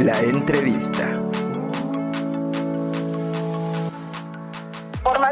[0.00, 1.19] La entrevista.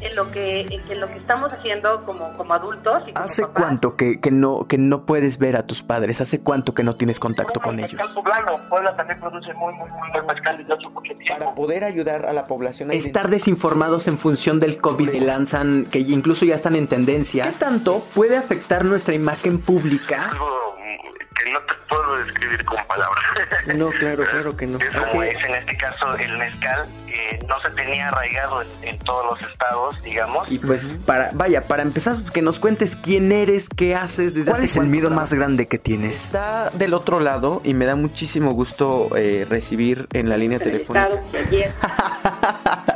[0.00, 3.02] en lo que, en lo que estamos haciendo como, como adultos.
[3.06, 6.20] Y ¿Hace cuánto que, que, no, que no puedes ver a tus padres?
[6.20, 8.00] ¿Hace cuánto que no tienes contacto con ellos?
[8.68, 11.38] Puebla también produce muy, muy, muy buen mezcal desde hace mucho tiempo.
[11.38, 15.86] Para poder ayudar a la población a estar desinformados en función del COVID que lanzan,
[15.86, 20.30] que incluso ya están en tendencia, ¿qué tanto puede afectar nuestra imagen pública?
[21.36, 23.24] que no te puedo describir con palabras.
[23.74, 24.78] No, claro, claro que no.
[24.78, 26.86] Es como es en este caso el mezcal,
[27.28, 30.50] que no se tenía arraigado en, todos los estados, digamos.
[30.50, 34.64] Y pues, para vaya, para empezar, que nos cuentes quién eres, qué haces, desde ¿cuál
[34.64, 36.24] es el miedo más grande que tienes?
[36.24, 41.10] Está del otro lado y me da muchísimo gusto eh, recibir en la línea telefónica.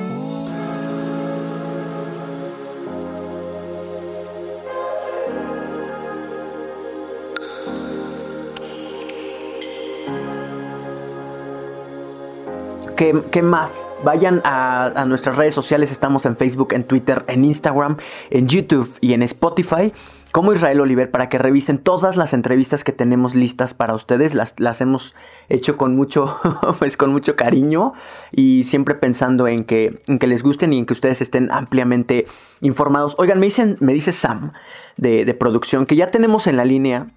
[13.31, 13.87] ¿Qué, más?
[14.03, 17.97] Vayan a, nuestras redes sociales, estamos en Facebook, en Twitter, en Instagram,
[18.29, 19.91] en YouTube y en Spotify
[20.31, 24.35] como Israel Oliver para que revisen todas las entrevistas que tenemos listas para ustedes.
[24.35, 25.15] Las, las hemos
[25.49, 26.37] hecho con mucho,
[26.77, 27.93] pues con mucho cariño
[28.31, 32.27] y siempre pensando en que, en que les gusten y en que ustedes estén ampliamente
[32.61, 33.15] informados.
[33.17, 34.51] Oigan, me, dicen, me dice Sam
[34.97, 37.07] de, de producción que ya tenemos en la línea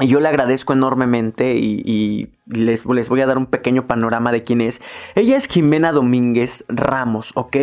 [0.00, 4.42] y yo le agradezco enormemente y, les, les, voy a dar un pequeño panorama de
[4.42, 4.80] quién es.
[5.14, 7.56] Ella es Jimena Domínguez Ramos, ¿ok?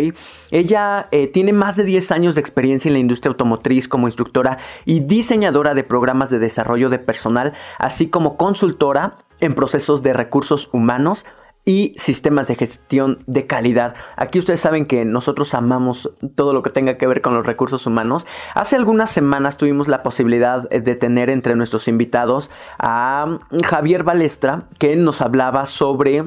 [0.51, 4.57] Ella eh, tiene más de 10 años de experiencia en la industria automotriz como instructora
[4.85, 10.69] y diseñadora de programas de desarrollo de personal, así como consultora en procesos de recursos
[10.71, 11.25] humanos
[11.65, 13.95] y sistemas de gestión de calidad.
[14.15, 17.87] Aquí ustedes saben que nosotros amamos todo lo que tenga que ver con los recursos
[17.87, 18.27] humanos.
[18.53, 24.95] Hace algunas semanas tuvimos la posibilidad de tener entre nuestros invitados a Javier Balestra, que
[24.95, 26.25] nos hablaba sobre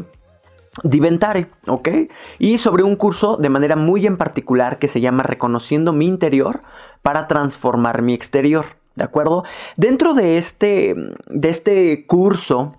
[0.82, 1.88] Diventare, ¿ok?
[2.38, 6.62] Y sobre un curso de manera muy en particular que se llama Reconociendo mi interior
[7.02, 9.44] para transformar mi exterior, ¿de acuerdo?
[9.76, 10.94] Dentro de este,
[11.28, 12.74] de este curso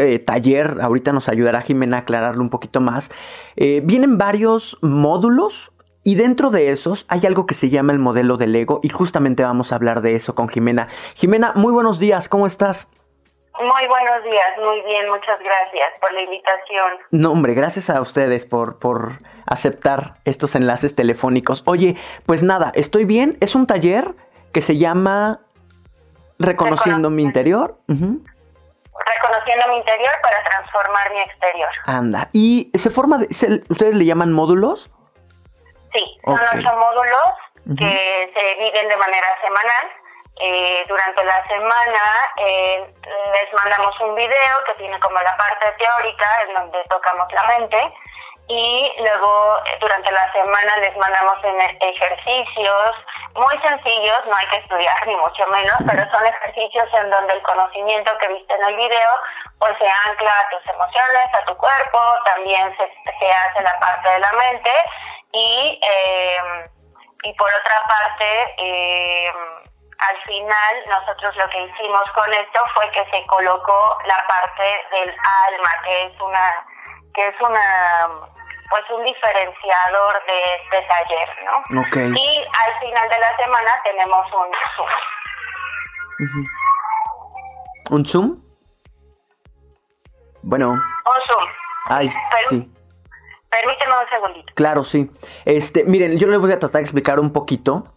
[0.00, 3.10] eh, taller, ahorita nos ayudará Jimena a aclararlo un poquito más,
[3.56, 5.72] eh, vienen varios módulos
[6.02, 9.42] y dentro de esos hay algo que se llama el modelo del ego y justamente
[9.42, 10.88] vamos a hablar de eso con Jimena.
[11.14, 12.88] Jimena, muy buenos días, ¿cómo estás?
[13.58, 16.92] Muy buenos días, muy bien, muchas gracias por la invitación.
[17.10, 21.62] No, hombre, gracias a ustedes por, por aceptar estos enlaces telefónicos.
[21.66, 24.14] Oye, pues nada, estoy bien, es un taller
[24.52, 25.40] que se llama
[26.38, 27.76] Reconociendo mi interior
[29.06, 31.70] reconociendo mi interior para transformar mi exterior.
[31.86, 33.26] Anda, ¿y se forma, de,
[33.68, 34.90] ustedes le llaman módulos?
[35.92, 39.86] Sí, son ocho módulos que se dividen de manera semanal.
[40.42, 42.00] Eh, durante la semana
[42.38, 42.94] eh,
[43.32, 47.94] les mandamos un video que tiene como la parte teórica en donde tocamos la mente
[48.50, 52.96] y luego durante la semana les mandamos ejercicios
[53.34, 57.42] muy sencillos, no hay que estudiar ni mucho menos, pero son ejercicios en donde el
[57.42, 59.10] conocimiento que viste en el video
[59.60, 64.08] pues se ancla a tus emociones, a tu cuerpo, también se, se hace la parte
[64.08, 64.70] de la mente
[65.32, 66.70] y eh,
[67.22, 69.32] y por otra parte, eh,
[69.98, 75.10] al final nosotros lo que hicimos con esto fue que se colocó la parte del
[75.48, 76.66] alma, que es una,
[77.14, 78.39] que es una
[78.70, 81.54] pues un diferenciador de este taller, ¿no?
[82.16, 84.88] Y al final de la semana tenemos un Zoom.
[87.90, 88.40] ¿Un Zoom?
[90.42, 90.70] Bueno.
[90.70, 90.80] Un
[91.26, 91.48] Zoom.
[91.86, 92.12] Ay,
[92.46, 92.72] sí.
[93.50, 94.52] Permíteme un segundito.
[94.54, 95.10] Claro, sí.
[95.44, 97.92] Este, miren, yo les voy a tratar de explicar un poquito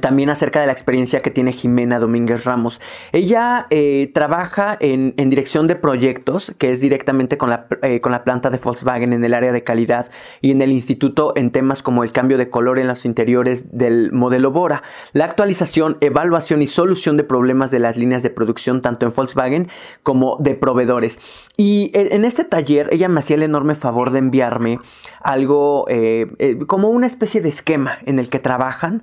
[0.00, 2.80] también acerca de la experiencia que tiene Jimena Domínguez Ramos.
[3.12, 8.24] Ella eh, trabaja en, dirección de proyectos, que es directamente con la, eh, con la
[8.24, 10.10] planta de Volkswagen en el área de calidad
[10.40, 14.10] y en el instituto en temas como el cambio de color en los interiores del
[14.12, 19.06] modelo Bora, la actualización, evaluación y solución de problemas de las líneas de producción tanto
[19.06, 19.68] en Volkswagen
[20.02, 21.20] como de proveedores.
[21.56, 24.78] Y en, este taller ella me hacía el enorme favor de enviarme
[25.22, 26.26] algo eh,
[26.66, 29.02] como una especie de esquema en el que trabajan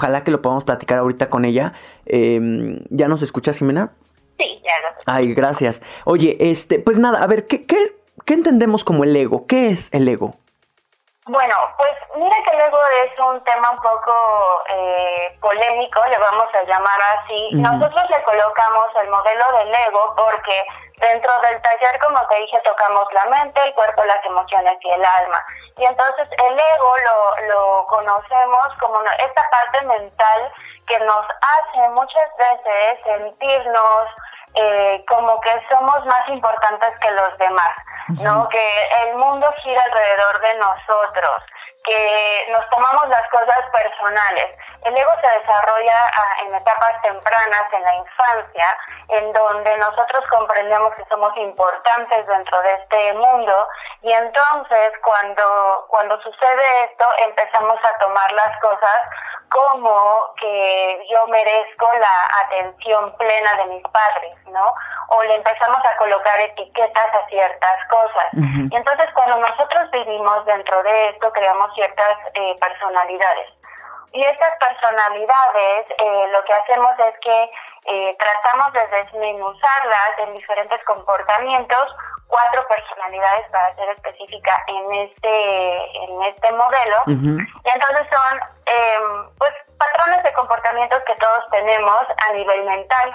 [0.00, 1.74] ojalá que lo podamos platicar ahorita con ella.
[2.06, 3.92] Em, ¿Ya nos escuchas, Jimena?
[4.38, 5.82] Sí, ya lo Ay, gracias.
[6.06, 7.76] Oye, este, pues nada, a ver, ¿qué, qué,
[8.24, 9.46] qué entendemos como el ego?
[9.46, 10.36] ¿Qué es el ego?
[11.30, 16.48] Bueno, pues mira que el ego es un tema un poco eh, polémico, le vamos
[16.52, 17.50] a llamar así.
[17.52, 20.66] Nosotros le colocamos el modelo del ego porque
[20.96, 25.04] dentro del taller, como te dije, tocamos la mente, el cuerpo, las emociones y el
[25.04, 25.46] alma.
[25.76, 30.52] Y entonces el ego lo, lo conocemos como esta parte mental
[30.88, 34.08] que nos hace muchas veces sentirnos
[34.54, 37.76] eh, como que somos más importantes que los demás,
[38.20, 38.48] ¿no?
[38.48, 41.42] Que el mundo gira alrededor de nosotros,
[41.84, 44.56] que nos tomamos las cosas personales.
[44.84, 48.66] El ego se desarrolla ah, en etapas tempranas, en la infancia,
[49.08, 53.68] en donde nosotros comprendemos que somos importantes dentro de este mundo
[54.02, 59.00] y entonces cuando, cuando sucede esto empezamos a tomar las cosas
[59.50, 64.74] como que yo merezco la atención plena de mis padres, ¿no?
[65.08, 68.26] O le empezamos a colocar etiquetas a ciertas cosas.
[68.32, 73.48] Y entonces cuando nosotros vivimos dentro de esto, creamos ciertas eh, personalidades.
[74.12, 77.50] Y estas personalidades eh, lo que hacemos es que
[77.86, 81.94] eh, tratamos de desmenuzarlas en diferentes comportamientos,
[82.26, 86.96] cuatro personalidades para ser específica en este, en este modelo.
[87.06, 93.14] Y entonces son em, pues patrones de comportamientos que todos tenemos a nivel mental.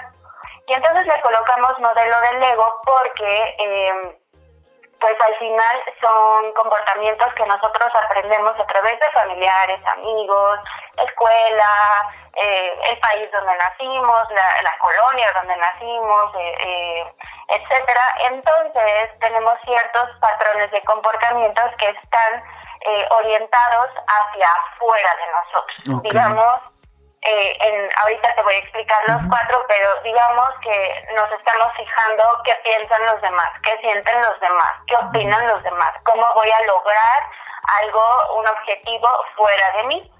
[0.66, 4.16] Y entonces le colocamos modelo del ego porque em,
[5.00, 10.60] pues al final son comportamientos que nosotros aprendemos a través de familiares, amigos,
[10.96, 17.14] escuela, eh, el país donde nacimos, la, colonia donde nacimos, eh, eh,
[17.48, 18.02] etcétera.
[18.30, 22.42] Entonces tenemos ciertos patrones de comportamientos que están
[23.18, 26.02] orientados hacia afuera de nosotros.
[26.04, 26.60] Digamos,
[27.26, 32.22] eh, en, ahorita te voy a explicar los cuatro, pero digamos que nos estamos fijando
[32.44, 36.60] qué piensan los demás, qué sienten los demás, qué opinan los demás, cómo voy a
[36.62, 37.22] lograr
[37.80, 40.12] algo, un objetivo fuera de mí.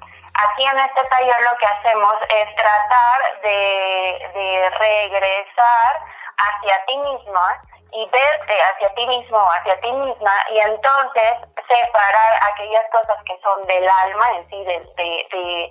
[0.49, 6.01] Aquí en este taller lo que hacemos es tratar de, de regresar
[6.37, 11.33] hacia ti misma y verte hacia ti mismo, hacia ti misma, y entonces
[11.67, 15.71] separar aquellas cosas que son del alma en sí, de, de de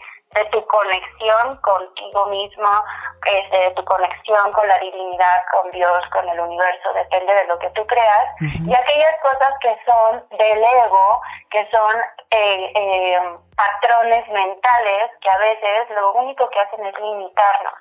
[0.52, 2.84] tu conexión contigo mismo,
[3.26, 7.58] este, de tu conexión con la divinidad, con Dios, con el universo, depende de lo
[7.60, 11.96] que tú creas, y aquellas cosas que son del ego, que son
[12.32, 17.74] eh, eh, patrones mentales que a veces lo único que hacen es limitarnos.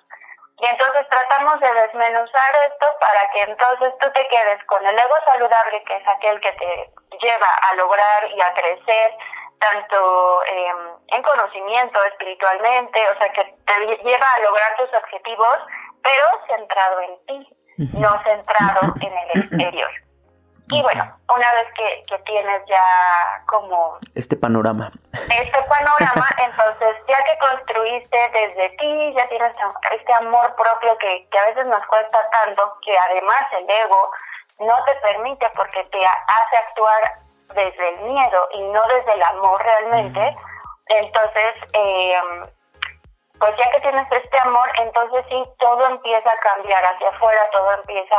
[0.61, 5.15] Y entonces tratamos de desmenuzar esto para que entonces tú te quedes con el ego
[5.25, 9.17] saludable, que es aquel que te lleva a lograr y a crecer
[9.59, 10.77] tanto em,
[11.09, 15.59] en conocimiento, espiritualmente, o sea, que te lleva a lograr tus objetivos,
[16.03, 17.57] pero centrado en ti,
[17.99, 19.91] no centrado en el exterior.
[20.71, 23.99] Y bueno, una vez que, que tienes ya como...
[24.15, 24.91] Este panorama.
[25.13, 29.53] Este panorama, entonces ya que construiste desde ti, ya tienes
[29.93, 34.11] este amor propio que, que a veces nos cuesta tanto, que además el ego
[34.61, 37.24] no te permite porque te hace actuar
[37.55, 40.37] desde el miedo y no desde el amor realmente,
[40.87, 42.21] entonces, eh,
[43.39, 47.73] pues ya que tienes este amor, entonces sí, todo empieza a cambiar hacia afuera, todo
[47.73, 48.17] empieza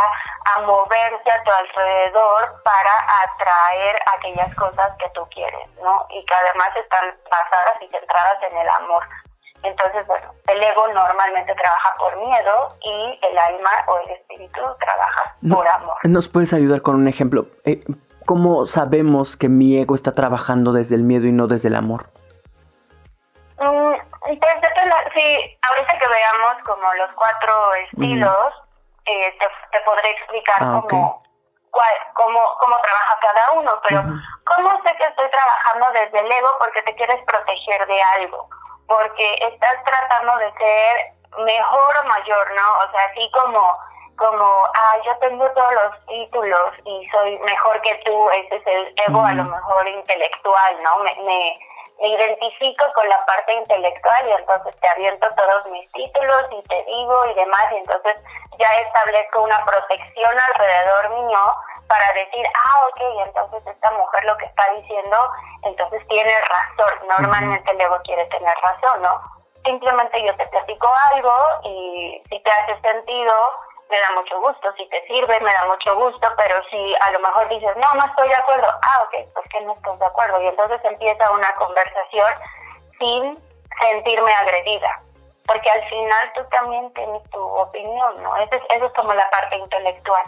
[0.56, 2.92] a moverse a tu alrededor para
[3.24, 6.06] atraer aquellas cosas que tú quieres, ¿no?
[6.10, 9.04] Y que además están basadas y centradas en el amor.
[9.64, 15.36] Entonces, bueno, el ego normalmente trabaja por miedo y el alma o el espíritu trabaja
[15.50, 15.98] por amor.
[16.04, 17.46] ¿Nos puedes ayudar con un ejemplo?
[17.66, 17.82] Eh,
[18.26, 22.10] ¿Cómo sabemos que mi ego está trabajando desde el miedo y no desde el amor?
[24.26, 28.54] Pues depende, sí, ahorita que veamos como los cuatro estilos,
[29.06, 31.22] eh, te, te, podré explicar ah, cómo,
[32.16, 34.02] cómo, cómo trabaja cada uno, pero
[34.46, 38.50] ¿cómo sé que estoy trabajando desde el ego porque te quieres proteger de algo?
[38.88, 41.14] Porque estás tratando de ser
[41.46, 42.80] mejor o mayor, ¿no?
[42.80, 43.78] O sea, así como
[44.18, 48.94] como, ah, yo tengo todos los títulos y soy mejor que tú, ese es el
[49.08, 50.98] ego a lo mejor intelectual, ¿no?
[51.00, 51.60] Me, me,
[52.00, 56.84] me, identifico con la parte intelectual y entonces te aviento todos mis títulos y te
[56.84, 58.16] digo y demás, y entonces
[58.58, 61.40] ya establezco una protección alrededor mío
[61.88, 65.18] para decir, ah, ok, entonces esta mujer lo que está diciendo,
[65.64, 67.08] entonces tiene razón.
[67.08, 69.22] Normalmente el ego quiere tener razón, ¿no?
[69.64, 73.34] Simplemente yo te platico algo y si te hace sentido,
[73.90, 77.20] me da mucho gusto, si te sirve, me da mucho gusto, pero si a lo
[77.20, 80.42] mejor dices, no, no estoy de acuerdo, ah, ok, pues que no estás de acuerdo,
[80.42, 82.34] y entonces empieza una conversación
[83.00, 83.38] sin
[83.80, 85.00] sentirme agredida,
[85.46, 88.36] porque al final tú también tienes tu opinión, ¿no?
[88.38, 90.24] Eso es, eso es como la parte intelectual.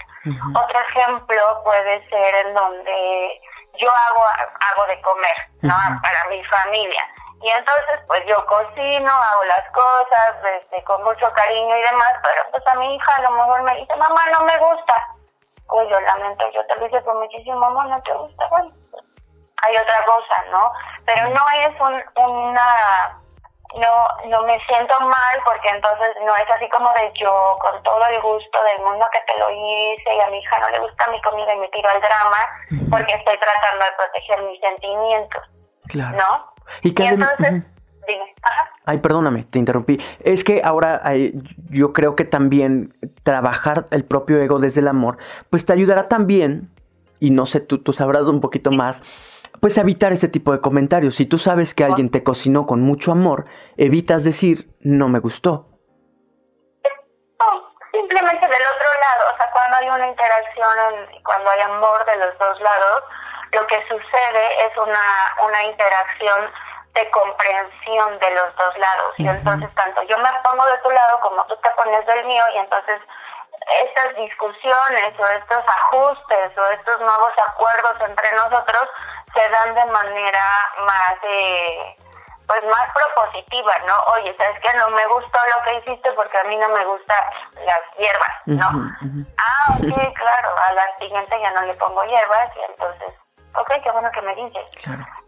[0.56, 3.42] Otro ejemplo puede ser en donde
[3.78, 4.24] yo hago,
[4.72, 5.76] hago de comer, ¿no?
[6.02, 7.04] Para mi familia
[7.42, 12.42] y entonces, pues yo cocino, hago las cosas este, con mucho cariño y demás, pero
[12.52, 14.94] pues a mi hija a lo mejor me dice, mamá, no me gusta.
[15.68, 19.04] Pues yo lamento, yo te lo hice con muchísimo amor, no te gusta, bueno, pues,
[19.64, 20.72] hay otra cosa, ¿no?
[21.06, 23.20] Pero no es un, una,
[23.76, 28.06] no, no me siento mal porque entonces no es así como de yo con todo
[28.08, 31.08] el gusto del mundo que te lo hice y a mi hija no le gusta
[31.12, 32.38] mi comida y me tiro al drama
[32.90, 35.44] porque estoy tratando de proteger mis sentimientos,
[35.90, 36.18] claro.
[36.18, 36.57] ¿no?
[36.84, 37.64] Y, entonces,
[38.86, 40.00] Ay, perdóname, te interrumpí.
[40.22, 41.02] Es que ahora
[41.70, 42.94] yo creo que también
[43.24, 45.18] trabajar el propio ego desde el amor,
[45.50, 46.70] pues te ayudará también,
[47.20, 49.04] y no sé, tú, tú sabrás un poquito más,
[49.60, 51.16] pues evitar este tipo de comentarios.
[51.16, 53.46] Si tú sabes que alguien te cocinó con mucho amor,
[53.76, 55.68] evitas decir, no me gustó.
[57.92, 60.70] simplemente del otro lado, o sea, cuando hay una interacción,
[61.26, 63.04] cuando hay amor de los dos lados,
[63.52, 66.52] lo que sucede es una, una interacción
[66.94, 69.14] de comprensión de los dos lados.
[69.18, 72.44] Y entonces tanto yo me pongo de tu lado como tú te pones del mío
[72.56, 73.02] y entonces
[73.84, 78.90] estas discusiones o estos ajustes o estos nuevos acuerdos entre nosotros
[79.34, 80.50] se dan de manera
[80.80, 81.96] más eh,
[82.48, 83.96] pues más propositiva, ¿no?
[84.16, 84.76] Oye, ¿sabes qué?
[84.78, 87.24] No me gustó lo que hiciste porque a mí no me gustan
[87.66, 88.70] las hierbas, ¿no?
[89.38, 93.14] Ah, ok, claro, a la siguiente ya no le pongo hierbas y entonces
[93.56, 94.66] ok, qué bueno que me dices.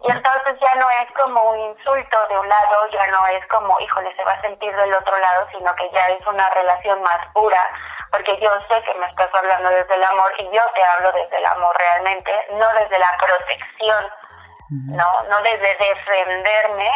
[0.04, 3.80] Y entonces ya no es como un insulto de un lado, ya no es como,
[3.80, 7.26] híjole, se va a sentir del otro lado, sino que ya es una relación más
[7.34, 7.62] pura,
[8.12, 11.38] porque yo sé que me estás hablando desde el amor y yo te hablo desde
[11.38, 14.06] el amor realmente, no desde la protección,
[14.70, 15.24] ¿no?
[15.24, 16.92] No desde defenderme,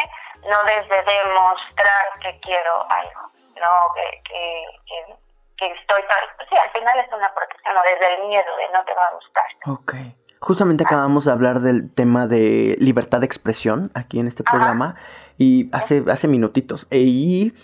[0.48, 3.94] no desde demostrar que quiero algo, ¿no?
[3.94, 5.14] Que, que, que,
[5.58, 6.02] que estoy,
[6.48, 9.12] sí, al final es una protección, o desde el miedo de no te va a
[9.12, 9.46] gustar.
[9.66, 9.92] Ok.
[10.44, 14.94] Justamente acabamos de hablar del tema de libertad de expresión aquí en este programa
[15.38, 16.86] y hace, hace minutitos.
[16.90, 17.54] E, y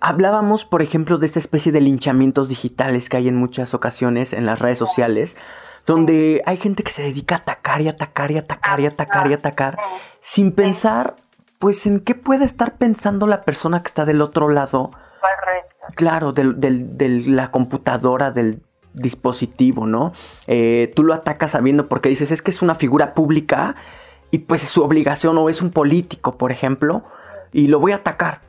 [0.00, 4.46] hablábamos, por ejemplo, de esta especie de linchamientos digitales que hay en muchas ocasiones en
[4.46, 5.36] las redes sociales,
[5.84, 9.34] donde hay gente que se dedica a atacar y atacar y atacar y atacar y
[9.34, 9.78] atacar
[10.20, 11.16] sin pensar,
[11.58, 14.92] pues, en qué puede estar pensando la persona que está del otro lado.
[15.96, 18.62] Claro, de la computadora, del
[18.94, 20.12] dispositivo, ¿no?
[20.46, 23.76] Eh, tú lo atacas sabiendo porque dices, es que es una figura pública
[24.30, 27.04] y pues es su obligación o es un político, por ejemplo,
[27.52, 28.40] y lo voy a atacar.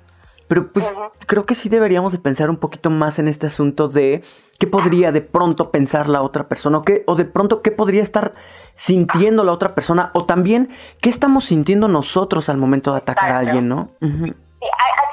[0.47, 0.93] Pero pues
[1.25, 4.23] creo que sí deberíamos de pensar un poquito más en este asunto de
[4.59, 8.03] qué podría de pronto pensar la otra persona o, qué, o de pronto qué podría
[8.03, 8.33] estar
[8.75, 10.69] sintiendo la otra persona o también
[11.01, 13.91] qué estamos sintiendo nosotros al momento de atacar a alguien, ¿no?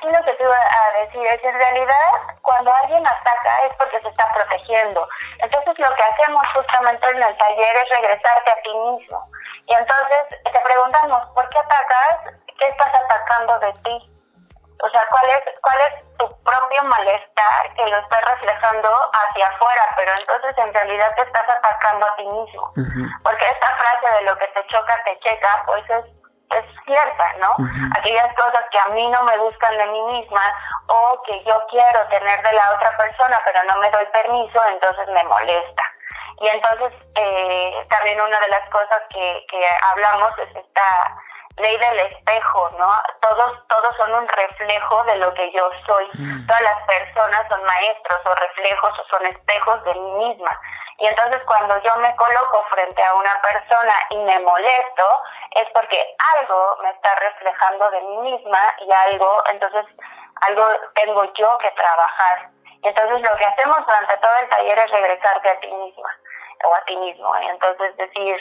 [0.00, 4.00] aquí lo que te iba a decir es en realidad cuando alguien ataca es porque
[4.00, 5.08] se está protegiendo.
[5.38, 9.24] Entonces lo que hacemos justamente en el taller es regresarte a ti mismo.
[9.66, 12.34] Y entonces te preguntamos, ¿por qué atacas?
[12.58, 14.10] ¿Qué estás atacando de ti?
[14.82, 19.82] O sea, ¿cuál es, cuál es tu propio malestar que lo estás reflejando hacia afuera?
[19.96, 22.72] Pero entonces en realidad te estás atacando a ti mismo.
[23.22, 26.19] Porque esta frase de lo que te choca, te checa, pues es
[26.50, 27.54] es cierta, ¿no?
[27.98, 30.42] Aquellas cosas que a mí no me gustan de mí misma
[30.88, 35.08] o que yo quiero tener de la otra persona, pero no me doy permiso, entonces
[35.08, 35.82] me molesta.
[36.40, 41.16] Y entonces eh, también una de las cosas que, que hablamos es esta
[41.60, 42.92] ley del espejo, ¿no?
[43.20, 46.08] Todos, todos son un reflejo de lo que yo soy.
[46.14, 46.46] Mm.
[46.46, 50.60] Todas las personas son maestros o reflejos o son espejos de mí misma.
[50.98, 55.22] Y entonces cuando yo me coloco frente a una persona y me molesto,
[55.56, 59.86] es porque algo me está reflejando de mí misma y algo, entonces
[60.42, 62.50] algo tengo yo que trabajar.
[62.82, 66.16] Entonces lo que hacemos durante todo el taller es regresarte a ti misma
[66.64, 67.38] o a ti mismo.
[67.40, 68.36] Y entonces decir,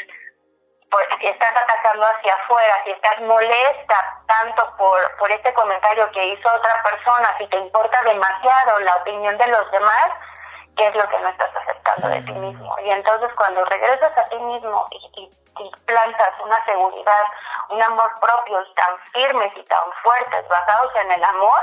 [0.91, 6.25] pues, si estás atacando hacia afuera, si estás molesta tanto por, por este comentario que
[6.25, 10.11] hizo otra persona, si te importa demasiado la opinión de los demás,
[10.77, 12.75] ¿qué es lo que no estás aceptando de ti mismo?
[12.83, 17.23] Y entonces cuando regresas a ti mismo y, y, y plantas una seguridad,
[17.69, 21.59] un amor propio tan firmes y tan fuertes, basados en el amor,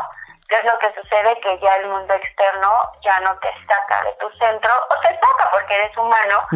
[0.48, 1.40] ¿Qué es lo que sucede?
[1.40, 2.70] Que ya el mundo externo
[3.02, 6.46] ya no te saca de tu centro, o te saca porque eres humano,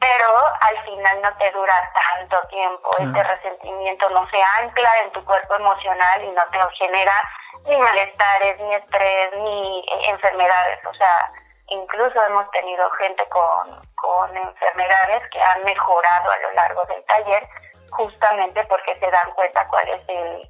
[0.00, 2.90] pero al final no te dura tanto tiempo.
[2.98, 7.22] Este resentimiento no se ancla en tu cuerpo emocional y no te genera
[7.66, 10.84] ni malestares, ni estrés, ni eh, enfermedades.
[10.84, 11.30] O sea,
[11.68, 17.46] incluso hemos tenido gente con, con enfermedades que han mejorado a lo largo del taller
[17.90, 20.48] justamente porque se dan cuenta cuál es el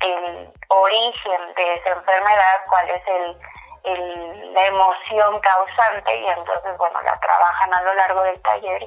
[0.00, 3.36] el origen de esa enfermedad, cuál es el,
[3.84, 8.82] el, la emoción causante y entonces, bueno, la trabajan a lo largo del taller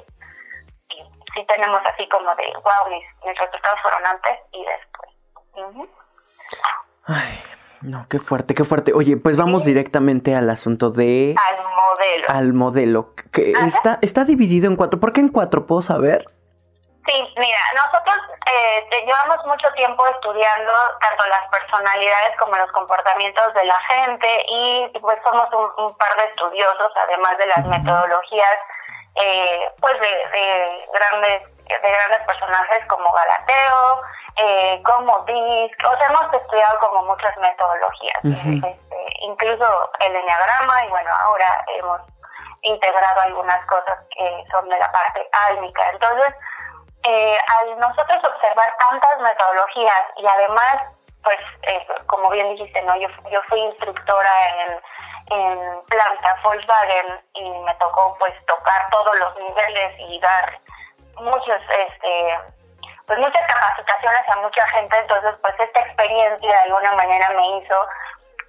[0.90, 1.04] y
[1.34, 5.12] sí tenemos así como de, wow, mis, mis resultados fueron antes y después.
[7.06, 7.42] Ay,
[7.82, 8.94] no, qué fuerte, qué fuerte.
[8.94, 11.36] Oye, pues vamos directamente al asunto de...
[11.38, 12.28] Al modelo.
[12.30, 13.14] Al modelo.
[13.32, 15.00] Que está, está dividido en cuatro.
[15.00, 15.66] ¿Por qué en cuatro?
[15.66, 16.26] ¿Puedo saber?
[17.06, 23.66] Sí, mira, nosotros eh, llevamos mucho tiempo estudiando tanto las personalidades como los comportamientos de
[23.66, 28.58] la gente y pues somos un, par de estudiosos, además de las metodologías
[29.16, 34.02] eh, pues de, grandes de grandes personajes como Galateo,
[34.36, 38.80] eh, como Disc, o sea, hemos estudiado como muchas metodologías, este,
[39.22, 42.02] incluso el enneagrama y bueno, ahora hemos
[42.64, 45.90] integrado algunas cosas que son de la parte álmica.
[45.92, 46.36] Entonces,
[47.04, 52.96] eh, al nosotros observar tantas metodologías y además, pues, eh, como bien dijiste, ¿no?
[52.98, 59.36] Yo, yo fui instructora en, en planta Volkswagen y me tocó, pues, tocar todos los
[59.38, 60.60] niveles y dar
[61.16, 62.40] muchos, este,
[63.08, 64.98] pues, muchas capacitaciones a mucha gente.
[64.98, 67.88] Entonces, pues, esta experiencia de alguna manera me hizo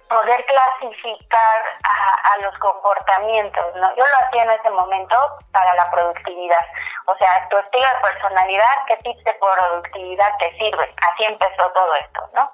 [0.09, 3.95] poder clasificar a, los comportamientos, ¿no?
[3.95, 5.15] Yo lo hacía en ese momento
[5.51, 6.65] para la productividad.
[7.05, 10.93] O sea, tu estilo de personalidad, qué tips de productividad te sirve.
[11.11, 12.51] Así empezó todo esto, ¿no?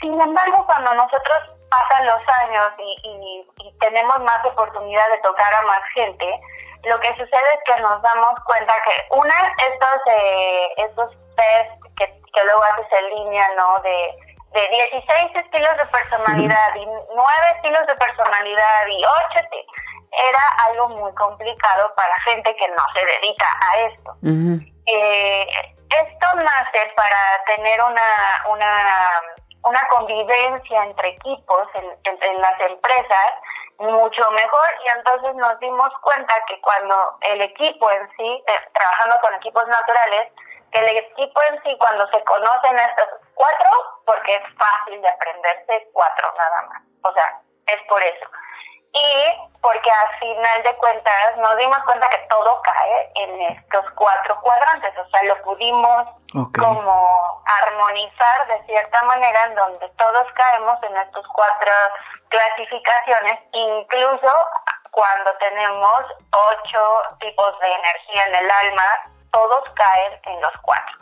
[0.00, 5.62] Sin embargo, cuando nosotros pasan los años y, y, tenemos más oportunidad de tocar a
[5.62, 6.40] más gente,
[6.84, 12.06] lo que sucede es que nos damos cuenta que una, estos, eh, estos test que,
[12.06, 13.78] que luego haces en línea, ¿no?
[13.82, 14.14] De
[14.52, 17.04] de 16 estilos de personalidad y 9
[17.56, 19.48] estilos de personalidad y 8
[20.12, 24.16] era algo muy complicado para gente que no se dedica a esto.
[24.86, 25.46] eh,
[25.90, 29.10] esto nace para tener una, una,
[29.64, 33.30] una convivencia entre equipos en, en, las empresas
[33.78, 39.16] mucho mejor y entonces nos dimos cuenta que cuando el equipo en sí, eh, trabajando
[39.20, 40.32] con equipos naturales,
[40.72, 43.70] que el equipo en sí cuando se conocen estos cuatro,
[44.10, 46.82] porque es fácil de aprenderse cuatro nada más.
[47.04, 48.26] O sea, es por eso.
[48.92, 54.40] Y porque al final de cuentas nos dimos cuenta que todo cae en estos cuatro
[54.40, 56.08] cuadrantes, o sea, lo pudimos
[56.58, 61.72] como armonizar de cierta manera en donde todos caemos en estos cuatro
[62.30, 64.32] clasificaciones, incluso
[64.90, 66.00] cuando tenemos
[66.50, 68.86] ocho tipos de energía en el alma,
[69.30, 70.98] todos caen en los cuatro.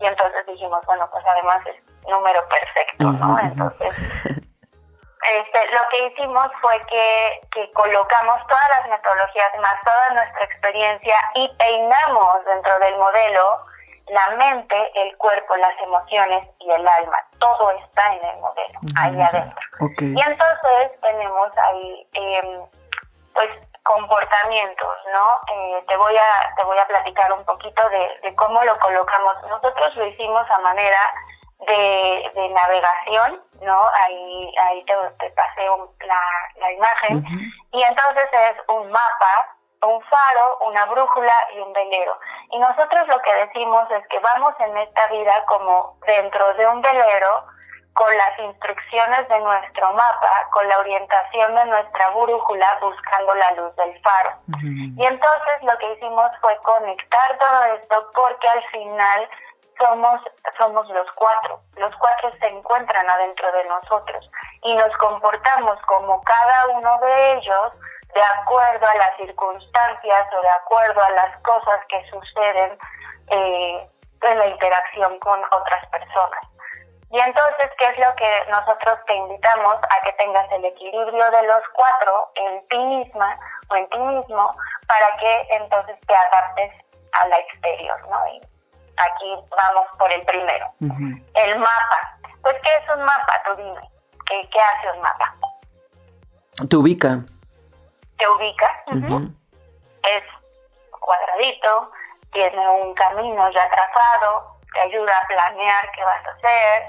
[0.00, 3.38] Y entonces dijimos, bueno, pues además es número perfecto, ¿no?
[3.38, 10.44] Entonces, este, lo que hicimos fue que, que colocamos todas las metodologías más toda nuestra
[10.44, 13.68] experiencia y peinamos dentro del modelo
[14.10, 17.16] la mente, el cuerpo, las emociones y el alma.
[17.38, 19.60] Todo está en el modelo, ahí adentro.
[20.00, 22.60] Y entonces tenemos ahí, eh,
[23.34, 23.50] pues,
[23.88, 25.40] comportamientos, ¿no?
[25.54, 29.36] Eh, te voy a te voy a platicar un poquito de, de, cómo lo colocamos.
[29.48, 31.00] Nosotros lo hicimos a manera
[31.66, 33.82] de, de navegación, ¿no?
[34.04, 35.66] Ahí ahí te, te pasé
[36.06, 36.20] la,
[36.56, 37.24] la imagen
[37.72, 42.18] y entonces es un mapa, un faro, una brújula y un velero.
[42.50, 46.82] Y nosotros lo que decimos es que vamos en esta vida como dentro de un
[46.82, 47.44] velero
[47.98, 53.74] con las instrucciones de nuestro mapa, con la orientación de nuestra brújula, buscando la luz
[53.74, 54.38] del faro.
[54.62, 59.28] Y entonces lo que hicimos fue conectar todo esto porque al final
[59.78, 60.20] somos,
[60.56, 61.58] somos los cuatro.
[61.74, 64.30] Los cuatro se encuentran adentro de nosotros
[64.62, 67.72] y nos comportamos como cada uno de ellos
[68.14, 72.78] de acuerdo a las circunstancias o de acuerdo a las cosas que suceden
[73.26, 73.88] eh,
[74.22, 76.57] en la interacción con otras personas.
[77.10, 81.42] Y entonces, ¿qué es lo que nosotros te invitamos a que tengas el equilibrio de
[81.44, 83.38] los cuatro en ti misma
[83.70, 84.54] o en ti mismo
[84.86, 86.72] para que entonces te adaptes
[87.12, 88.26] a la exterior, ¿no?
[88.28, 88.40] Y
[88.96, 90.66] aquí vamos por el primero.
[90.80, 92.18] El mapa.
[92.42, 93.42] Pues, ¿qué es un mapa?
[93.46, 93.90] Tú dime.
[94.26, 95.34] ¿Qué, qué hace un mapa?
[96.68, 97.20] Te ubica.
[98.18, 98.84] Te ubica.
[100.02, 100.24] Es
[100.90, 101.90] cuadradito,
[102.32, 106.82] tiene un camino ya trazado, te ayuda a planear qué vas a hacer,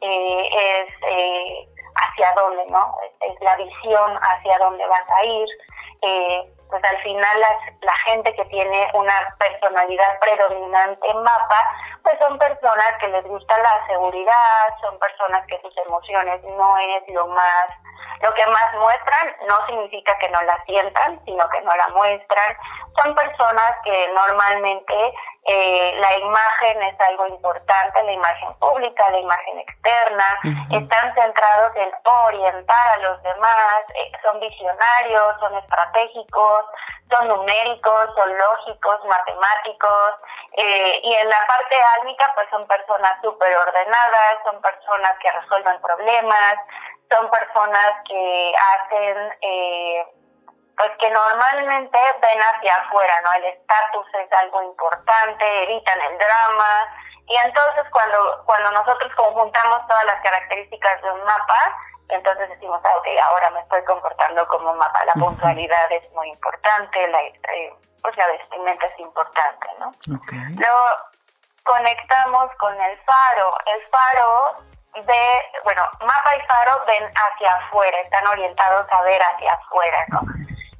[0.00, 2.96] eh, es eh, hacia dónde, ¿no?
[3.20, 5.48] Es, la visión hacia dónde vas a ir.
[6.02, 7.40] Eh, pues al final
[7.80, 11.60] la gente que tiene una personalidad predominante en mapa,
[12.02, 17.08] pues son personas que les gusta la seguridad, son personas que sus emociones no es
[17.08, 17.68] lo más
[18.20, 19.36] lo que más muestran.
[19.48, 22.56] No significa que no la sientan, sino que no la muestran.
[23.02, 25.14] Son personas que normalmente
[25.46, 30.24] eh, la imagen es algo importante, la imagen pública, la imagen externa,
[30.70, 31.90] están centrados en
[32.26, 36.53] orientar a los demás, eh, son visionarios, son estratégicos,
[37.10, 40.14] son numéricos, son lógicos, matemáticos,
[40.52, 45.80] eh, y en la parte álmica pues son personas súper ordenadas, son personas que resuelven
[45.80, 46.54] problemas,
[47.10, 50.06] son personas que hacen, eh,
[50.76, 53.32] pues que normalmente ven hacia afuera, ¿no?
[53.34, 56.88] El estatus es algo importante, evitan el drama.
[57.26, 61.76] Y entonces cuando, cuando nosotros conjuntamos todas las características de un mapa,
[62.08, 65.04] entonces decimos, ah, ok, ahora me estoy comportando como mapa.
[65.04, 69.92] La puntualidad es muy importante, la, eh, pues la vestimenta es importante, ¿no?
[70.56, 70.84] Luego
[71.64, 73.50] conectamos con el faro.
[73.66, 74.54] El faro
[75.06, 80.20] ve, bueno, mapa y faro ven hacia afuera, están orientados a ver hacia afuera, ¿no?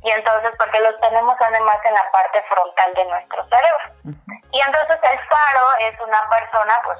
[0.03, 4.21] Y entonces, porque los tenemos además en la parte frontal de nuestro cerebro.
[4.53, 6.99] Y entonces el faro es una persona, pues,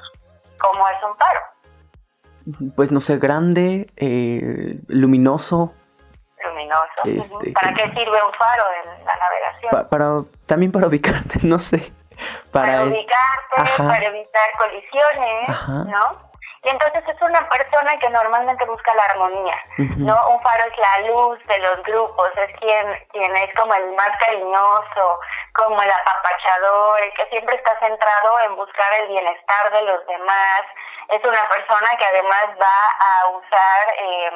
[0.59, 1.41] como es un faro.
[2.75, 5.73] Pues no sé, grande, eh, luminoso.
[6.43, 7.03] Luminoso.
[7.05, 9.89] Este, ¿Para qué sirve un faro en la navegación?
[9.89, 11.91] para, también para ubicarte, no sé.
[12.51, 16.24] Para, ubicarte, para evitar colisiones, ¿no?
[16.65, 20.29] Y entonces es una persona que normalmente busca la armonía, ¿no?
[20.29, 24.09] Un faro es la luz de los grupos, es quien, quien es como el más
[24.17, 25.19] cariñoso,
[25.53, 30.61] como el apapachador, el que siempre está centrado en buscar el bienestar de los demás.
[31.09, 34.31] Es una persona que además va a usar eh,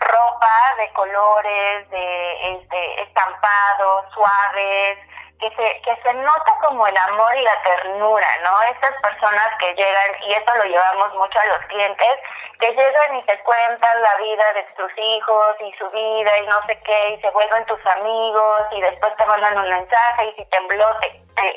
[0.00, 4.98] ropa de colores, de este, estampados, suaves,
[5.40, 8.62] que se, que se nota como el amor y la ternura, ¿no?
[8.70, 12.20] Estas personas que llegan, y esto lo llevamos mucho a los clientes,
[12.58, 16.62] que llegan y te cuentan la vida de tus hijos y su vida y no
[16.64, 20.44] sé qué, y se vuelven tus amigos y después te mandan un mensaje y si
[20.50, 21.08] tembló, te,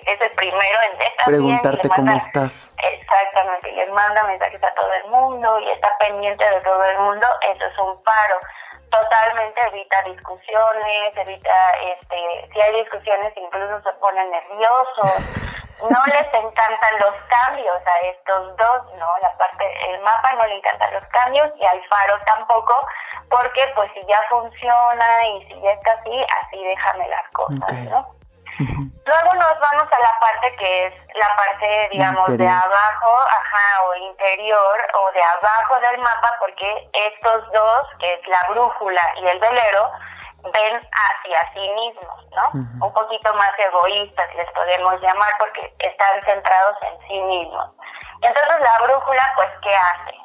[0.06, 2.74] es el primero en estar Preguntarte cómo estás.
[2.82, 6.98] Exactamente, y les manda mensajes a todo el mundo y está pendiente de todo el
[7.00, 8.40] mundo, eso es un paro
[8.94, 15.20] totalmente evita discusiones, evita, este, si hay discusiones incluso se ponen nerviosos,
[15.90, 19.10] no les encantan los cambios a estos dos, ¿no?
[19.22, 22.76] La parte, el mapa no le encantan los cambios y al faro tampoco,
[23.30, 28.23] porque pues si ya funciona y si ya está así, así déjame las cosas, ¿no?
[28.60, 33.96] Luego nos vamos a la parte que es la parte, digamos, de abajo, ajá, o
[33.96, 39.40] interior, o de abajo del mapa, porque estos dos, que es la brújula y el
[39.40, 39.92] velero,
[40.44, 42.86] ven hacia sí mismos, ¿no?
[42.86, 47.70] Un poquito más egoístas, les podemos llamar, porque están centrados en sí mismos.
[48.22, 50.23] Entonces la brújula, pues, ¿qué hace?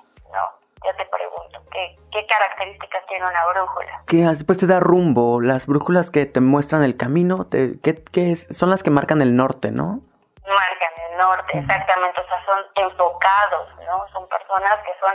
[0.84, 4.02] Yo te pregunto, ¿qué, características tiene una brújula?
[4.06, 8.32] Que después te da rumbo, las brújulas que te muestran el camino, te, ¿qué, qué
[8.32, 8.46] es?
[8.50, 10.00] son las que marcan el norte, ¿no?
[10.46, 14.06] Marcan el norte, exactamente, o sea, son enfocados, ¿no?
[14.12, 15.14] Son personas que son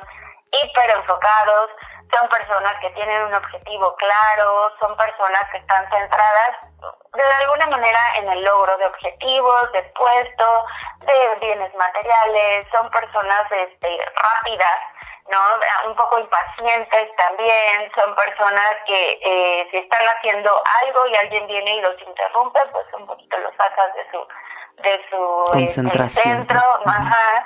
[0.51, 1.69] hiper enfocados,
[2.11, 6.73] son personas que tienen un objetivo claro, son personas que están centradas
[7.13, 10.63] de alguna manera en el logro de objetivos, de puestos,
[10.99, 14.79] de bienes materiales, son personas este, rápidas,
[15.29, 15.89] ¿no?
[15.89, 21.77] Un poco impacientes también, son personas que eh, si están haciendo algo y alguien viene
[21.77, 24.27] y los interrumpe, pues un poquito los sacas de su
[24.81, 27.45] de su este, centro, ajá.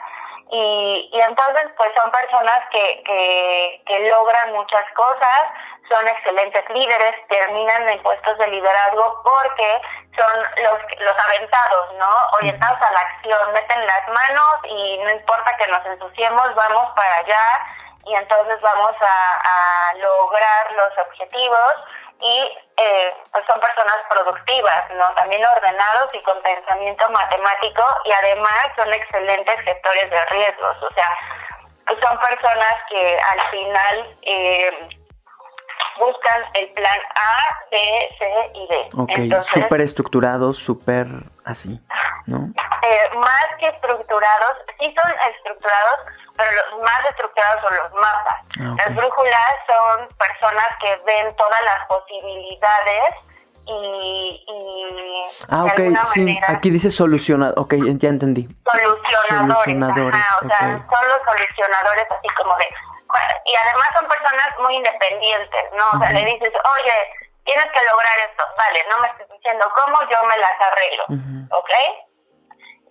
[0.50, 5.42] Y, y entonces, pues son personas que, que, que logran muchas cosas,
[5.90, 9.82] son excelentes líderes, terminan en puestos de liderazgo porque
[10.16, 12.10] son los, los aventados, ¿no?
[12.34, 17.18] Orientados a la acción, meten las manos y no importa que nos ensuciemos, vamos para
[17.18, 17.66] allá
[18.06, 21.74] y entonces vamos a, lograr los objetivos
[22.22, 25.12] y eh, pues son personas productivas, ¿no?
[25.16, 31.10] También ordenados y con pensamiento matemático y además son excelentes gestores de riesgos, o sea,
[32.00, 34.90] son personas que al final eh,
[36.00, 37.38] buscan el plan A,
[37.72, 37.78] B,
[38.18, 38.90] C y D.
[38.98, 41.08] Ok, súper estructurados, súper
[41.46, 41.80] así,
[42.26, 42.50] ¿no?
[42.84, 46.00] Eh, más que estructurados, sí son estructurados,
[46.36, 48.38] pero los más estructurados son los mapas.
[48.60, 53.16] Ah, las brújulas son personas que ven todas las posibilidades
[53.66, 54.46] y...
[54.48, 58.48] y ah, ok, sí, aquí dice solucionado, ok, ya entendí.
[58.64, 62.66] Solucionadores, solucionadores o sea, son los solucionadores así como de
[63.46, 65.86] y además son personas muy independientes, ¿no?
[65.94, 67.14] O sea, le dices, oye,
[67.46, 71.06] tienes que lograr esto, vale, no me estés diciendo cómo, yo me las arreglo,
[71.58, 71.72] ¿ok?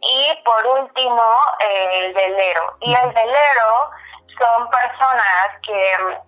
[0.00, 2.76] Y por último, el velero.
[2.80, 3.90] Y el velero
[4.38, 6.18] son personas que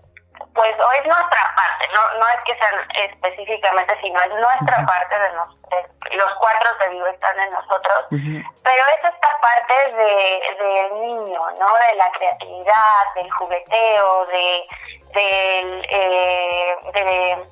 [0.54, 5.18] pues o es nuestra parte, no, no es que sean específicamente, sino es nuestra parte
[5.18, 11.40] de, los cuatro de vivo están en nosotros, pero es esta parte de, del niño,
[11.58, 11.74] ¿no?
[11.74, 14.66] De la creatividad, del jugueteo, de,
[15.12, 17.46] de, eh, de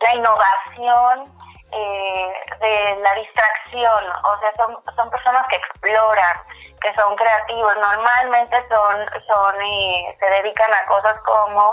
[0.00, 1.32] la innovación,
[1.72, 6.36] eh, de la distracción, o sea, son, son personas que exploran,
[6.82, 11.72] que son creativos, normalmente son, son eh, se dedican a cosas como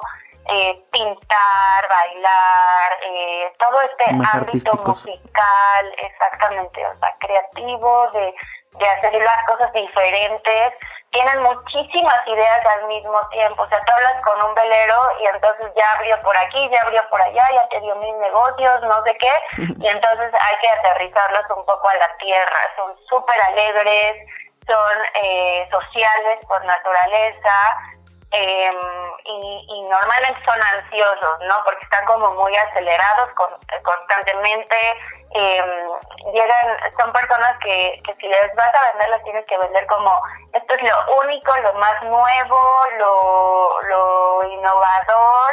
[0.51, 8.33] eh, pintar, bailar, eh, todo este ámbito musical, exactamente, o sea, creativo, de,
[8.73, 10.73] de hacer las cosas diferentes,
[11.11, 15.71] tienen muchísimas ideas al mismo tiempo, o sea, tú hablas con un velero y entonces
[15.75, 19.17] ya abrió por aquí, ya abrió por allá, ya te dio mil negocios, no sé
[19.17, 24.27] qué, y entonces hay que aterrizarlos un poco a la tierra, son súper alegres,
[24.67, 27.53] son eh, sociales por naturaleza,
[28.31, 28.71] eh,
[29.25, 31.55] y, y, normalmente son ansiosos, ¿no?
[31.63, 33.49] Porque están como muy acelerados con,
[33.83, 34.75] constantemente.
[35.33, 35.63] Eh,
[36.33, 40.21] llegan, son personas que, que si les vas a vender, las tienes que vender como
[40.53, 42.61] esto es lo único, lo más nuevo,
[42.97, 45.51] lo, lo innovador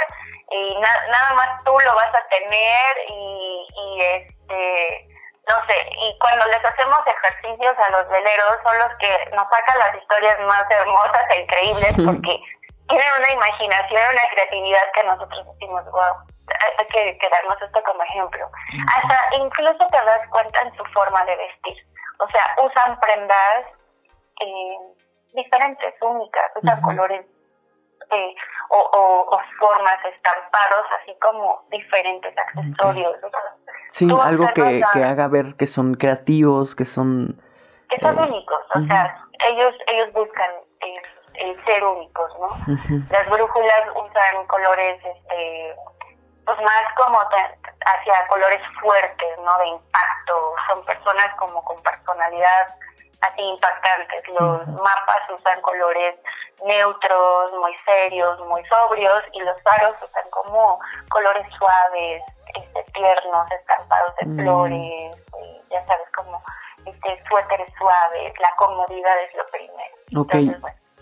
[0.50, 5.06] y nada más tú lo vas a tener y, y este
[5.48, 9.78] no sé, y cuando les hacemos ejercicios a los veleros son los que nos sacan
[9.78, 12.40] las historias más hermosas e increíbles porque
[12.88, 16.14] tienen una imaginación, una creatividad que nosotros decimos, wow,
[16.78, 18.48] hay que quedarnos esto como ejemplo.
[18.94, 21.76] Hasta incluso te das cuenta en su forma de vestir.
[22.18, 23.66] O sea, usan prendas
[24.40, 24.78] eh,
[25.34, 27.26] diferentes, únicas, usan colores
[28.12, 28.34] eh,
[28.70, 33.16] o, formas, estampados, así como diferentes accesorios.
[33.90, 37.40] sí, algo que, que, haga ver que son creativos, que son...
[37.88, 40.50] Que son eh, únicos, o sea, ellos, ellos buscan
[41.38, 42.48] el ser únicos, ¿no?
[43.10, 45.76] Las brújulas usan colores, este,
[46.44, 49.58] pues más como hacia colores fuertes, ¿no?
[49.58, 52.74] De impacto, son personas como con personalidad
[53.22, 54.28] así impactantes.
[54.28, 56.16] Los mapas usan colores
[56.64, 60.78] neutros, muy serios, muy sobrios, y los faros usan como
[61.10, 62.22] colores suaves,
[62.54, 65.16] este, tiernos, estampados de flores,
[65.70, 66.42] ya sabes, como
[66.86, 69.96] este, suéteres suaves, la comodidad es lo primero.
[70.16, 70.34] Ok.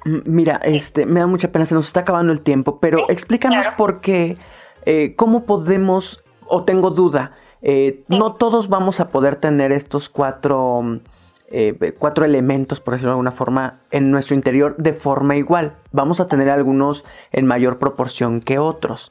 [0.04, 4.00] Mira, este, me da mucha pena, se nos está acabando el tiempo, pero explícanos por
[4.00, 4.36] qué,
[4.84, 11.00] eh, cómo podemos, o tengo duda, eh, no todos vamos a poder tener estos cuatro,
[11.48, 15.72] eh, cuatro elementos, por decirlo de alguna forma, en nuestro interior de forma igual.
[15.90, 19.10] Vamos a tener algunos en mayor proporción que otros.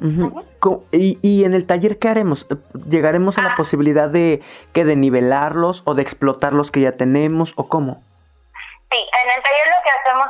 [0.00, 0.84] Correcto.
[0.92, 2.46] y, y, en el taller, ¿qué haremos?
[2.88, 3.56] ¿Llegaremos a la ah.
[3.56, 4.40] posibilidad de
[4.72, 8.02] que de nivelarlos o de explotar los que ya tenemos o cómo?
[8.90, 10.28] Sí, en el taller lo que hacemos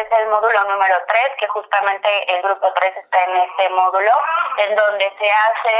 [0.00, 4.10] es el módulo número 3, que justamente el grupo 3 está en este módulo,
[4.58, 5.76] en donde se hace,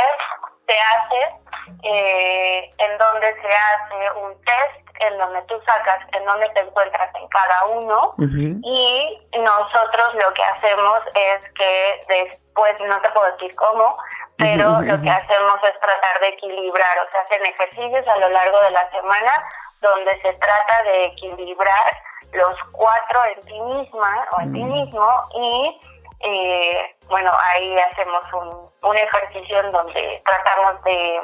[0.67, 1.35] se hace,
[1.83, 7.13] eh, en donde se hace un test, en donde tú sacas en donde te encuentras
[7.17, 13.57] en cada uno, y nosotros lo que hacemos es que después, no te puedo decir
[13.57, 13.97] cómo,
[14.39, 18.61] pero lo que hacemos es tratar de equilibrar, o sea, hacen ejercicios a lo largo
[18.61, 19.33] de la semana
[19.81, 24.73] donde se trata de equilibrar los cuatro en ti misma o en ti mm.
[24.73, 25.81] mismo y
[26.21, 31.21] eh, bueno, ahí hacemos un, un ejercicio en donde tratamos de,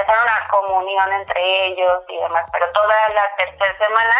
[0.00, 4.14] hacer una comunión entre ellos y demás, pero toda la tercera semana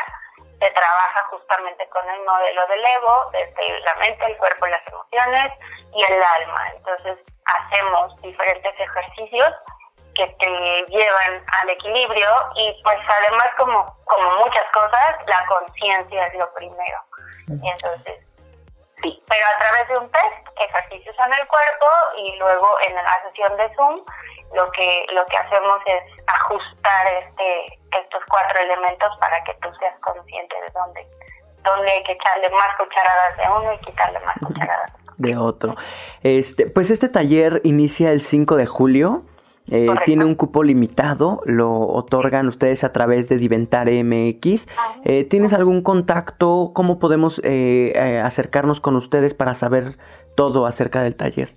[0.58, 5.52] se trabaja justamente con el modelo del ego, desde la mente, el cuerpo, las emociones
[5.92, 6.68] y el alma.
[6.76, 9.54] Entonces hacemos diferentes ejercicios
[10.16, 16.34] que te llevan al equilibrio y pues además como, como muchas cosas, la conciencia es
[16.34, 16.98] lo primero.
[17.48, 18.24] Entonces,
[19.02, 23.22] sí, pero a través de un test, ejercicios en el cuerpo y luego en la
[23.22, 24.00] sesión de Zoom,
[24.54, 29.98] lo que, lo que hacemos es ajustar este, estos cuatro elementos para que tú seas
[30.00, 31.06] consciente de dónde,
[31.62, 35.74] dónde hay que echarle más cucharadas de uno y quitarle más cucharadas de otro.
[36.22, 39.22] Este, pues este taller inicia el 5 de julio.
[39.70, 44.66] Eh, tiene un cupo limitado, lo otorgan ustedes a través de Diventar MX.
[45.04, 46.70] Eh, ¿Tienes algún contacto?
[46.74, 47.92] ¿Cómo podemos eh,
[48.24, 49.98] acercarnos con ustedes para saber
[50.36, 51.48] todo acerca del taller?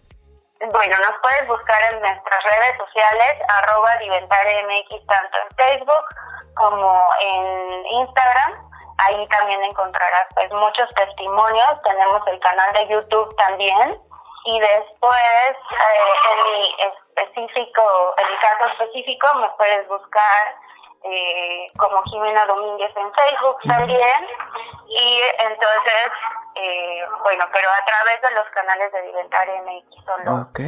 [0.59, 6.05] Bueno, nos puedes buscar en nuestras redes sociales, arroba MX, tanto en Facebook
[6.55, 8.69] como en Instagram.
[8.97, 11.81] Ahí también encontrarás pues muchos testimonios.
[11.83, 14.08] Tenemos el canal de YouTube también.
[14.49, 17.83] Y después, eh, en específico,
[18.17, 20.55] en mi caso específico, me puedes buscar
[21.03, 24.19] eh, como Jimena Domínguez en Facebook también.
[24.87, 26.09] Y entonces,
[26.55, 30.41] eh, bueno, pero a través de los canales de Diventaria MX solo.
[30.41, 30.59] Ok.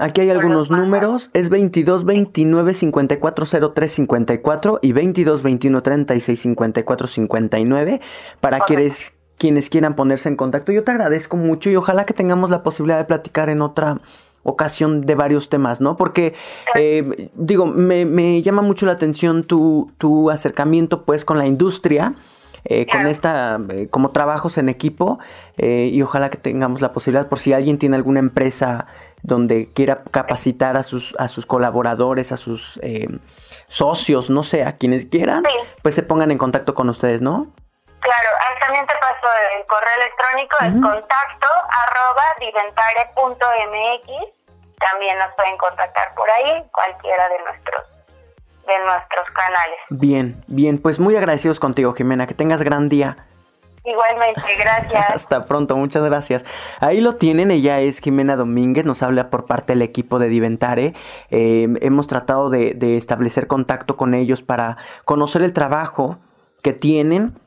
[0.00, 7.06] Aquí hay algunos números, es 22 29 54 03 54 y 22 21 36 54
[7.08, 8.00] 59
[8.40, 10.72] para quienes, quienes quieran ponerse en contacto.
[10.72, 13.98] Yo te agradezco mucho y ojalá que tengamos la posibilidad de platicar en otra
[14.42, 15.96] ocasión de varios temas, ¿no?
[15.96, 16.34] Porque,
[16.74, 22.14] eh, digo, me, me, llama mucho la atención tu, tu acercamiento pues con la industria.
[22.64, 25.20] Eh, con esta, eh, como trabajos en equipo
[25.56, 28.86] y ojalá que tengamos la posibilidad por si alguien tiene alguna empresa
[29.22, 32.78] donde quiera capacitar a sus, a sus colaboradores, a sus
[33.68, 35.44] socios, no sé, a quienes quieran,
[35.82, 37.46] pues se pongan en contacto con ustedes, ¿no?
[38.00, 38.28] Claro,
[38.66, 38.92] también te
[39.56, 44.06] el correo electrónico, es contacto arroba diventare.mx.
[44.78, 47.98] También nos pueden contactar por ahí, cualquiera de nuestros
[48.68, 49.78] de nuestros canales.
[49.88, 53.16] Bien, bien, pues muy agradecidos contigo, Jimena, que tengas gran día.
[53.82, 55.10] Igualmente, gracias.
[55.10, 56.44] Hasta pronto, muchas gracias.
[56.80, 60.92] Ahí lo tienen, ella es Jimena Domínguez, nos habla por parte del equipo de Diventare.
[61.30, 66.18] Eh, hemos tratado de, de establecer contacto con ellos para conocer el trabajo
[66.62, 67.38] que tienen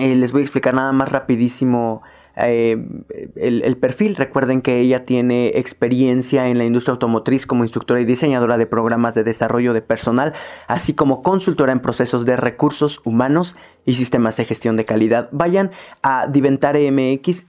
[0.00, 2.02] eh, les voy a explicar nada más rapidísimo
[2.36, 2.84] eh,
[3.36, 4.16] el, perfil.
[4.16, 9.14] Recuerden que ella tiene experiencia en la industria automotriz como instructora y diseñadora de programas
[9.14, 10.32] de desarrollo de personal,
[10.66, 15.28] así como consultora en procesos de recursos humanos y sistemas de gestión de calidad.
[15.30, 15.70] Vayan
[16.02, 17.44] a Diventare MX,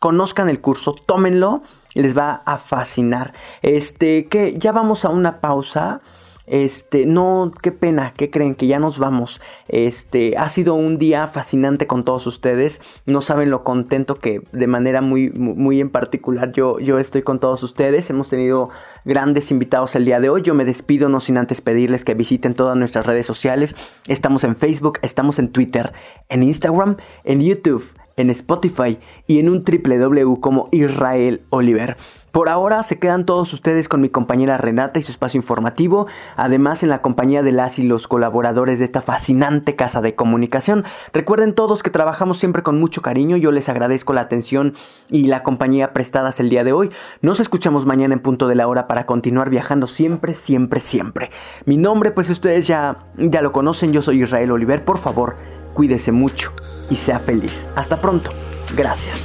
[0.00, 1.62] conozcan el curso, tómenlo,
[1.94, 3.32] les va a fascinar.
[3.62, 6.00] Este, que ya vamos a una pausa.
[6.46, 8.54] Este, no, qué pena, ¿qué creen?
[8.54, 9.40] Que ya nos vamos.
[9.68, 12.80] Este, ha sido un día fascinante con todos ustedes.
[13.04, 17.40] No saben lo contento que de manera muy, muy en particular yo, yo estoy con
[17.40, 18.08] todos ustedes.
[18.10, 18.70] Hemos tenido
[19.04, 20.42] grandes invitados el día de hoy.
[20.42, 23.74] Yo me despido no sin antes pedirles que visiten todas nuestras redes sociales.
[24.06, 25.92] Estamos en Facebook, estamos en Twitter,
[26.28, 27.84] en Instagram, en YouTube,
[28.16, 31.96] en Spotify y en un www como Israel Oliver.
[32.36, 36.82] Por ahora se quedan todos ustedes con mi compañera Renata y su espacio informativo, además
[36.82, 40.84] en la compañía de las y los colaboradores de esta fascinante casa de comunicación.
[41.14, 44.74] Recuerden todos que trabajamos siempre con mucho cariño, yo les agradezco la atención
[45.08, 46.90] y la compañía prestadas el día de hoy.
[47.22, 51.30] Nos escuchamos mañana en punto de la hora para continuar viajando siempre, siempre, siempre.
[51.64, 55.36] Mi nombre pues ustedes ya, ya lo conocen, yo soy Israel Oliver, por favor,
[55.72, 56.52] cuídese mucho
[56.90, 57.66] y sea feliz.
[57.76, 58.30] Hasta pronto.
[58.76, 59.24] Gracias.